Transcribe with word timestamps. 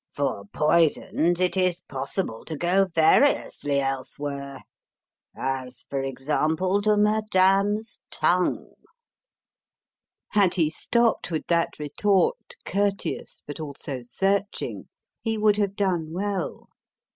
"For 0.15 0.45
poisons 0.51 1.39
it 1.39 1.55
is 1.55 1.81
possible 1.81 2.43
to 2.45 2.57
go 2.57 2.85
variously 2.85 3.79
elsewhere 3.79 4.63
as, 5.37 5.85
for 5.91 5.99
example, 5.99 6.81
to 6.81 6.97
Madame's 6.97 7.99
tongue." 8.09 8.73
Had 10.29 10.55
he 10.55 10.71
stopped 10.71 11.29
with 11.29 11.45
that 11.49 11.77
retort 11.77 12.55
courteous, 12.65 13.43
but 13.45 13.59
also 13.59 14.01
searching, 14.01 14.89
he 15.21 15.37
would 15.37 15.57
have 15.57 15.75
done 15.75 16.11
well. 16.11 16.69